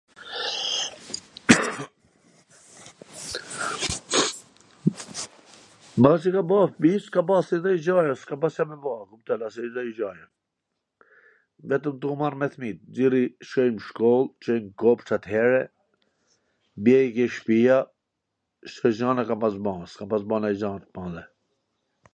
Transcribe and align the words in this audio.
Mbasi 5.99 6.29
ka 6.35 6.41
ba 6.51 6.57
fmit, 6.75 7.01
s 7.05 7.09
ka 7.15 7.21
ba 7.27 7.35
asnjw 7.41 7.75
gja 7.83 7.93
ore, 7.99 8.13
s 8.15 8.23
ka 8.29 8.35
pas 8.41 8.55
Ca 8.61 8.65
me 8.69 8.77
ba, 8.85 8.93
e 9.03 9.07
kupton, 9.09 9.41
asndonjw 9.49 9.93
gja, 9.99 10.09
vetwm 11.73 11.95
tu 12.05 12.15
u 12.15 12.17
marr 12.23 12.35
me 12.41 12.47
fmijt, 12.55 12.77
Coi 13.51 13.69
m 13.77 13.85
shkoll, 13.89 14.25
Coi 14.45 14.59
n 14.65 14.75
kopsht 14.85 15.09
atere, 15.19 15.61
bjerri 16.87 17.09
ke 17.19 17.25
shpia, 17.37 17.77
kshtu 18.71 18.87
gjanash 19.01 19.29
ka 19.33 19.41
pas 19.45 19.55
ba, 19.69 19.73
s 19.93 20.03
ka 20.03 20.09
pas 20.15 20.23
ba 20.33 20.41
nonj 20.43 20.57
gja 20.59 20.71
t 20.89 20.91
madhe 21.01 21.23